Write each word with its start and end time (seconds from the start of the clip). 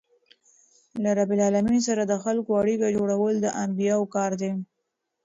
له 1.03 1.09
رب 1.19 1.29
العالمین 1.37 1.79
سره 1.87 2.01
د 2.05 2.13
خلکو 2.23 2.51
اړیکه 2.61 2.87
جوړول 2.97 3.35
د 3.39 3.47
انبياوو 3.63 4.11
کار 4.15 4.31
دئ. 4.41 4.51